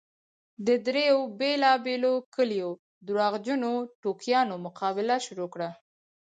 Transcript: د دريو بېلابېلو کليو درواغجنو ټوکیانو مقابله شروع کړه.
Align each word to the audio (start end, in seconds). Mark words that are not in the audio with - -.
د 0.67 0.67
دريو 0.85 1.19
بېلابېلو 1.39 2.13
کليو 2.35 2.69
درواغجنو 3.07 3.73
ټوکیانو 4.01 4.55
مقابله 4.65 5.15
شروع 5.25 5.47
کړه. 5.53 5.69